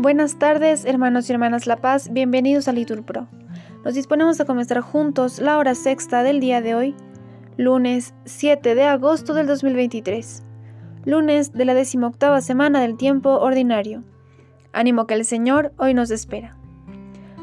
Buenas 0.00 0.38
tardes, 0.38 0.86
hermanos 0.86 1.28
y 1.28 1.34
hermanas 1.34 1.66
La 1.66 1.76
Paz, 1.76 2.10
bienvenidos 2.10 2.68
a 2.68 2.72
Litur 2.72 3.04
Pro. 3.04 3.28
Nos 3.84 3.92
disponemos 3.92 4.40
a 4.40 4.46
comenzar 4.46 4.80
juntos 4.80 5.40
la 5.40 5.58
hora 5.58 5.74
sexta 5.74 6.22
del 6.22 6.40
día 6.40 6.62
de 6.62 6.74
hoy, 6.74 6.94
lunes 7.58 8.14
7 8.24 8.74
de 8.74 8.84
agosto 8.84 9.34
del 9.34 9.46
2023, 9.46 10.42
lunes 11.04 11.52
de 11.52 11.66
la 11.66 11.74
decimoctava 11.74 12.40
semana 12.40 12.80
del 12.80 12.96
tiempo 12.96 13.40
ordinario. 13.40 14.02
Ánimo 14.72 15.06
que 15.06 15.12
el 15.12 15.26
Señor 15.26 15.74
hoy 15.76 15.92
nos 15.92 16.10
espera. 16.10 16.56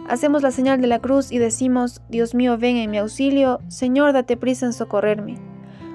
Hacemos 0.10 0.42
la 0.42 0.50
señal 0.50 0.82
de 0.82 0.88
la 0.88 0.98
cruz 0.98 1.32
y 1.32 1.38
decimos, 1.38 2.02
Dios 2.10 2.34
mío, 2.34 2.58
ven 2.58 2.78
en 2.78 2.90
mi 2.90 2.98
auxilio, 2.98 3.60
Señor, 3.68 4.14
date 4.14 4.36
prisa 4.36 4.66
en 4.66 4.74
socorrerme. 4.74 5.36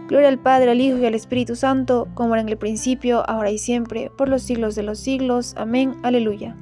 Gloria 0.09 0.29
al 0.29 0.39
Padre, 0.39 0.73
al 0.73 0.81
Hijo 0.81 0.99
y 0.99 1.07
al 1.07 1.15
Espíritu 1.15 1.55
Santo, 1.55 2.09
como 2.15 2.35
era 2.35 2.43
en 2.43 2.49
el 2.49 2.59
principio, 2.59 3.29
ahora 3.31 3.51
y 3.51 3.59
siempre, 3.59 4.11
por 4.17 4.29
los 4.29 4.43
siglos 4.43 4.75
de 4.75 4.83
los 4.83 4.99
siglos. 4.99 5.55
Amén. 5.57 5.95
Aleluya. 6.03 6.57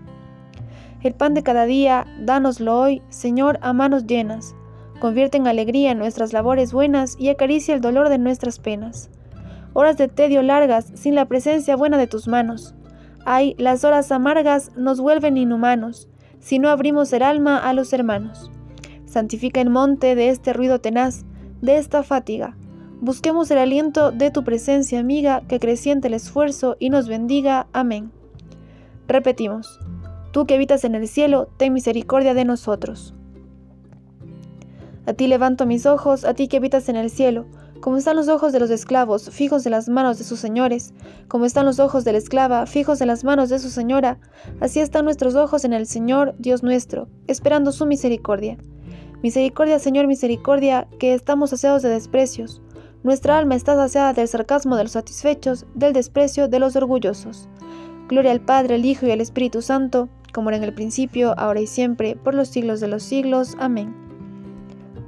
El 1.02 1.14
pan 1.14 1.32
de 1.32 1.42
cada 1.42 1.64
día, 1.64 2.06
dánoslo 2.20 2.78
hoy, 2.78 3.02
Señor, 3.08 3.58
a 3.62 3.72
manos 3.72 4.06
llenas. 4.06 4.54
Convierte 5.00 5.38
en 5.38 5.46
alegría 5.46 5.94
nuestras 5.94 6.34
labores 6.34 6.74
buenas 6.74 7.16
y 7.18 7.30
acaricia 7.30 7.74
el 7.74 7.80
dolor 7.80 8.10
de 8.10 8.18
nuestras 8.18 8.58
penas. 8.58 9.08
Horas 9.72 9.96
de 9.96 10.08
tedio 10.08 10.42
largas, 10.42 10.92
sin 10.94 11.14
la 11.14 11.24
presencia 11.24 11.76
buena 11.76 11.96
de 11.96 12.06
tus 12.06 12.28
manos. 12.28 12.74
Ay, 13.24 13.54
las 13.58 13.84
horas 13.84 14.12
amargas 14.12 14.70
nos 14.76 15.00
vuelven 15.00 15.38
inhumanos, 15.38 16.08
si 16.40 16.58
no 16.58 16.68
abrimos 16.68 17.12
el 17.14 17.22
alma 17.22 17.56
a 17.56 17.72
los 17.72 17.94
hermanos. 17.94 18.50
Santifica 19.06 19.62
el 19.62 19.70
monte 19.70 20.14
de 20.14 20.28
este 20.28 20.52
ruido 20.52 20.80
tenaz, 20.80 21.24
de 21.62 21.78
esta 21.78 22.02
fatiga 22.02 22.54
Busquemos 23.02 23.50
el 23.50 23.56
aliento 23.56 24.12
de 24.12 24.30
tu 24.30 24.44
presencia, 24.44 25.00
amiga, 25.00 25.40
que 25.48 25.58
creciente 25.58 26.08
el 26.08 26.14
esfuerzo 26.14 26.76
y 26.78 26.90
nos 26.90 27.08
bendiga. 27.08 27.66
Amén. 27.72 28.12
Repetimos, 29.08 29.80
tú 30.32 30.44
que 30.44 30.56
habitas 30.56 30.84
en 30.84 30.94
el 30.94 31.08
cielo, 31.08 31.48
ten 31.56 31.72
misericordia 31.72 32.34
de 32.34 32.44
nosotros. 32.44 33.14
A 35.06 35.14
ti 35.14 35.28
levanto 35.28 35.64
mis 35.64 35.86
ojos, 35.86 36.26
a 36.26 36.34
ti 36.34 36.46
que 36.46 36.58
habitas 36.58 36.90
en 36.90 36.96
el 36.96 37.08
cielo, 37.08 37.46
como 37.80 37.96
están 37.96 38.16
los 38.16 38.28
ojos 38.28 38.52
de 38.52 38.60
los 38.60 38.68
esclavos, 38.68 39.30
fijos 39.30 39.64
en 39.64 39.72
las 39.72 39.88
manos 39.88 40.18
de 40.18 40.24
sus 40.24 40.38
señores, 40.38 40.92
como 41.26 41.46
están 41.46 41.64
los 41.64 41.80
ojos 41.80 42.04
de 42.04 42.12
la 42.12 42.18
esclava, 42.18 42.66
fijos 42.66 43.00
en 43.00 43.06
las 43.06 43.24
manos 43.24 43.48
de 43.48 43.60
su 43.60 43.70
señora, 43.70 44.18
así 44.60 44.78
están 44.78 45.06
nuestros 45.06 45.36
ojos 45.36 45.64
en 45.64 45.72
el 45.72 45.86
Señor, 45.86 46.34
Dios 46.38 46.62
nuestro, 46.62 47.08
esperando 47.28 47.72
su 47.72 47.86
misericordia. 47.86 48.58
Misericordia, 49.22 49.78
Señor, 49.78 50.06
misericordia, 50.06 50.86
que 50.98 51.14
estamos 51.14 51.48
saciados 51.48 51.80
de 51.80 51.88
desprecios 51.88 52.60
nuestra 53.02 53.38
alma 53.38 53.54
está 53.54 53.76
saciada 53.76 54.12
del 54.12 54.28
sarcasmo 54.28 54.76
de 54.76 54.82
los 54.84 54.92
satisfechos, 54.92 55.64
del 55.74 55.94
desprecio 55.94 56.48
de 56.48 56.58
los 56.58 56.76
orgullosos. 56.76 57.48
Gloria 58.08 58.32
al 58.32 58.40
Padre, 58.40 58.74
al 58.74 58.84
Hijo 58.84 59.06
y 59.06 59.10
al 59.10 59.22
Espíritu 59.22 59.62
Santo, 59.62 60.10
como 60.34 60.50
era 60.50 60.58
en 60.58 60.64
el 60.64 60.74
principio, 60.74 61.34
ahora 61.38 61.60
y 61.60 61.66
siempre, 61.66 62.16
por 62.16 62.34
los 62.34 62.48
siglos 62.48 62.80
de 62.80 62.88
los 62.88 63.02
siglos. 63.02 63.56
Amén. 63.58 63.94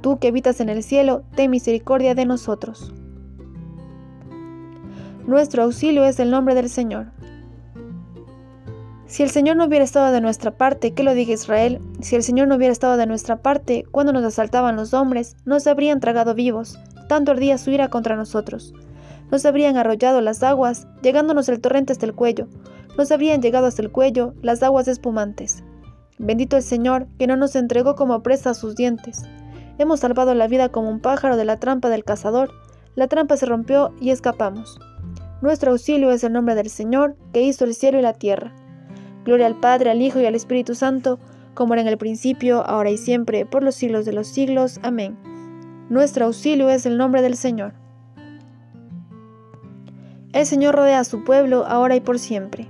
Tú 0.01 0.17
que 0.17 0.29
habitas 0.29 0.59
en 0.59 0.69
el 0.69 0.81
cielo, 0.81 1.23
ten 1.35 1.51
misericordia 1.51 2.15
de 2.15 2.25
nosotros. 2.25 2.91
Nuestro 5.27 5.63
auxilio 5.63 6.03
es 6.03 6.19
el 6.19 6.31
nombre 6.31 6.55
del 6.55 6.69
Señor. 6.69 7.11
Si 9.05 9.21
el 9.21 9.29
Señor 9.29 9.55
no 9.57 9.65
hubiera 9.65 9.85
estado 9.85 10.11
de 10.11 10.21
nuestra 10.21 10.49
parte, 10.49 10.93
que 10.93 11.03
lo 11.03 11.13
diga 11.13 11.33
Israel, 11.33 11.79
si 12.01 12.15
el 12.15 12.23
Señor 12.23 12.47
no 12.47 12.55
hubiera 12.55 12.71
estado 12.71 12.97
de 12.97 13.05
nuestra 13.05 13.37
parte, 13.37 13.85
cuando 13.91 14.11
nos 14.11 14.23
asaltaban 14.23 14.75
los 14.75 14.95
hombres, 14.95 15.37
nos 15.45 15.67
habrían 15.67 15.99
tragado 15.99 16.33
vivos, 16.33 16.79
tanto 17.07 17.31
ardía 17.31 17.57
su 17.57 17.71
ira 17.71 17.89
contra 17.89 18.15
nosotros. 18.15 18.73
Nos 19.31 19.45
habrían 19.45 19.77
arrollado 19.77 20.21
las 20.21 20.43
aguas, 20.43 20.87
llegándonos 21.01 21.49
el 21.49 21.59
torrente 21.59 21.93
hasta 21.93 22.05
el 22.05 22.13
cuello. 22.13 22.47
Nos 22.97 23.11
habrían 23.11 23.41
llegado 23.41 23.65
hasta 23.65 23.81
el 23.81 23.91
cuello 23.91 24.33
las 24.41 24.61
aguas 24.61 24.87
espumantes. 24.87 25.63
Bendito 26.19 26.57
el 26.57 26.63
Señor, 26.63 27.07
que 27.17 27.27
no 27.27 27.35
nos 27.35 27.55
entregó 27.55 27.95
como 27.95 28.21
presa 28.21 28.51
a 28.51 28.53
sus 28.53 28.75
dientes. 28.75 29.23
Hemos 29.79 30.01
salvado 30.01 30.35
la 30.35 30.47
vida 30.47 30.69
como 30.69 30.89
un 30.89 30.99
pájaro 30.99 31.35
de 31.35 31.45
la 31.45 31.59
trampa 31.59 31.89
del 31.89 32.03
cazador. 32.03 32.51
La 32.95 33.07
trampa 33.07 33.37
se 33.37 33.47
rompió 33.47 33.93
y 33.99 34.11
escapamos. 34.11 34.79
Nuestro 35.41 35.71
auxilio 35.71 36.11
es 36.11 36.23
el 36.23 36.33
nombre 36.33 36.55
del 36.55 36.69
Señor, 36.69 37.15
que 37.33 37.41
hizo 37.41 37.65
el 37.65 37.73
cielo 37.73 37.97
y 37.97 38.03
la 38.03 38.13
tierra. 38.13 38.53
Gloria 39.25 39.47
al 39.47 39.59
Padre, 39.59 39.89
al 39.89 40.01
Hijo 40.01 40.19
y 40.19 40.25
al 40.25 40.35
Espíritu 40.35 40.75
Santo, 40.75 41.19
como 41.55 41.73
era 41.73 41.81
en 41.81 41.87
el 41.87 41.97
principio, 41.97 42.63
ahora 42.65 42.91
y 42.91 42.97
siempre, 42.97 43.45
por 43.45 43.63
los 43.63 43.75
siglos 43.75 44.05
de 44.05 44.13
los 44.13 44.27
siglos. 44.27 44.79
Amén. 44.83 45.17
Nuestro 45.89 46.25
auxilio 46.25 46.69
es 46.69 46.85
el 46.85 46.97
nombre 46.97 47.21
del 47.21 47.35
Señor. 47.35 47.73
El 50.31 50.45
Señor 50.45 50.75
rodea 50.75 50.99
a 50.99 51.03
su 51.03 51.25
pueblo 51.25 51.65
ahora 51.67 51.97
y 51.97 51.99
por 51.99 52.19
siempre. 52.19 52.69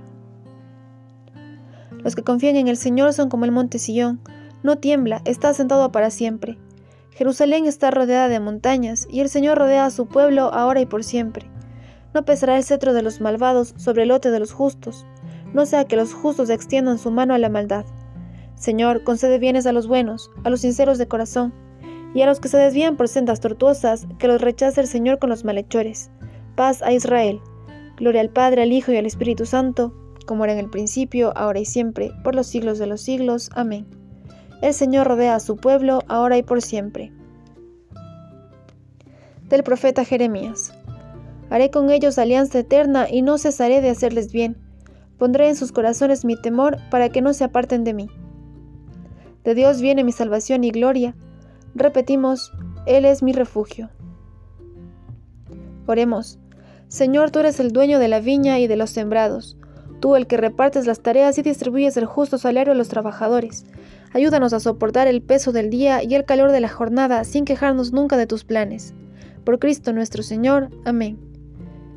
Los 2.02 2.16
que 2.16 2.24
confían 2.24 2.56
en 2.56 2.66
el 2.66 2.76
Señor 2.76 3.12
son 3.12 3.28
como 3.28 3.44
el 3.44 3.52
monte 3.52 3.78
Sillón, 3.78 4.20
no 4.64 4.78
tiembla, 4.78 5.22
está 5.24 5.54
sentado 5.54 5.92
para 5.92 6.10
siempre. 6.10 6.58
Jerusalén 7.10 7.66
está 7.66 7.92
rodeada 7.92 8.28
de 8.28 8.40
montañas, 8.40 9.06
y 9.08 9.20
el 9.20 9.28
Señor 9.28 9.58
rodea 9.58 9.86
a 9.86 9.90
su 9.90 10.06
pueblo 10.06 10.52
ahora 10.52 10.80
y 10.80 10.86
por 10.86 11.04
siempre. 11.04 11.48
No 12.14 12.24
pesará 12.24 12.56
el 12.56 12.64
cetro 12.64 12.94
de 12.94 13.02
los 13.02 13.20
malvados 13.20 13.74
sobre 13.76 14.02
el 14.02 14.08
lote 14.08 14.32
de 14.32 14.40
los 14.40 14.52
justos, 14.52 15.06
no 15.52 15.66
sea 15.66 15.84
que 15.84 15.96
los 15.96 16.12
justos 16.12 16.50
extiendan 16.50 16.98
su 16.98 17.12
mano 17.12 17.32
a 17.32 17.38
la 17.38 17.48
maldad. 17.48 17.86
Señor, 18.56 19.04
concede 19.04 19.38
bienes 19.38 19.66
a 19.66 19.72
los 19.72 19.86
buenos, 19.86 20.32
a 20.42 20.50
los 20.50 20.62
sinceros 20.62 20.98
de 20.98 21.06
corazón 21.06 21.63
y 22.14 22.22
a 22.22 22.26
los 22.26 22.38
que 22.38 22.48
se 22.48 22.56
desvían 22.56 22.96
por 22.96 23.08
sendas 23.08 23.40
tortuosas, 23.40 24.06
que 24.18 24.28
los 24.28 24.40
rechace 24.40 24.80
el 24.80 24.86
Señor 24.86 25.18
con 25.18 25.30
los 25.30 25.44
malhechores. 25.44 26.10
Paz 26.54 26.80
a 26.82 26.92
Israel. 26.92 27.40
Gloria 27.96 28.20
al 28.20 28.30
Padre, 28.30 28.62
al 28.62 28.72
Hijo 28.72 28.92
y 28.92 28.96
al 28.96 29.06
Espíritu 29.06 29.44
Santo, 29.44 29.92
como 30.24 30.44
era 30.44 30.52
en 30.52 30.60
el 30.60 30.70
principio, 30.70 31.36
ahora 31.36 31.58
y 31.58 31.64
siempre, 31.64 32.12
por 32.22 32.34
los 32.34 32.46
siglos 32.46 32.78
de 32.78 32.86
los 32.86 33.00
siglos. 33.00 33.50
Amén. 33.54 33.86
El 34.62 34.72
Señor 34.72 35.08
rodea 35.08 35.34
a 35.34 35.40
su 35.40 35.56
pueblo, 35.56 36.00
ahora 36.08 36.38
y 36.38 36.44
por 36.44 36.62
siempre. 36.62 37.12
Del 39.48 39.64
profeta 39.64 40.04
Jeremías. 40.04 40.72
Haré 41.50 41.70
con 41.70 41.90
ellos 41.90 42.18
alianza 42.18 42.60
eterna 42.60 43.06
y 43.10 43.22
no 43.22 43.38
cesaré 43.38 43.80
de 43.80 43.90
hacerles 43.90 44.32
bien. 44.32 44.56
Pondré 45.18 45.48
en 45.48 45.56
sus 45.56 45.72
corazones 45.72 46.24
mi 46.24 46.40
temor 46.40 46.78
para 46.90 47.08
que 47.08 47.20
no 47.20 47.34
se 47.34 47.44
aparten 47.44 47.84
de 47.84 47.94
mí. 47.94 48.08
De 49.42 49.54
Dios 49.54 49.80
viene 49.82 50.04
mi 50.04 50.12
salvación 50.12 50.64
y 50.64 50.70
gloria 50.70 51.14
Repetimos, 51.74 52.52
Él 52.86 53.04
es 53.04 53.22
mi 53.22 53.32
refugio. 53.32 53.90
Oremos. 55.86 56.38
Señor, 56.88 57.30
tú 57.30 57.40
eres 57.40 57.58
el 57.60 57.72
dueño 57.72 57.98
de 57.98 58.08
la 58.08 58.20
viña 58.20 58.58
y 58.58 58.66
de 58.66 58.76
los 58.76 58.90
sembrados, 58.90 59.56
tú 60.00 60.16
el 60.16 60.26
que 60.26 60.36
repartes 60.36 60.86
las 60.86 61.00
tareas 61.00 61.36
y 61.38 61.42
distribuyes 61.42 61.96
el 61.96 62.04
justo 62.04 62.38
salario 62.38 62.72
a 62.72 62.76
los 62.76 62.88
trabajadores. 62.88 63.66
Ayúdanos 64.12 64.52
a 64.52 64.60
soportar 64.60 65.08
el 65.08 65.22
peso 65.22 65.50
del 65.50 65.70
día 65.70 66.02
y 66.04 66.14
el 66.14 66.24
calor 66.24 66.52
de 66.52 66.60
la 66.60 66.68
jornada 66.68 67.24
sin 67.24 67.44
quejarnos 67.44 67.92
nunca 67.92 68.16
de 68.16 68.28
tus 68.28 68.44
planes. 68.44 68.94
Por 69.44 69.58
Cristo 69.58 69.92
nuestro 69.92 70.22
Señor. 70.22 70.70
Amén. 70.84 71.18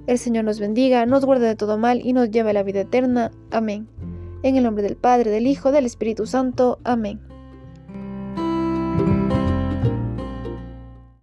El 0.07 0.17
Señor 0.17 0.45
nos 0.45 0.59
bendiga, 0.59 1.05
nos 1.05 1.25
guarde 1.25 1.45
de 1.45 1.55
todo 1.55 1.77
mal 1.77 2.01
y 2.03 2.13
nos 2.13 2.31
lleve 2.31 2.49
a 2.49 2.53
la 2.53 2.63
vida 2.63 2.81
eterna. 2.81 3.31
Amén. 3.51 3.87
En 4.41 4.55
el 4.55 4.63
nombre 4.63 4.83
del 4.83 4.95
Padre, 4.95 5.29
del 5.29 5.45
Hijo, 5.45 5.71
del 5.71 5.85
Espíritu 5.85 6.25
Santo. 6.25 6.79
Amén. 6.83 7.21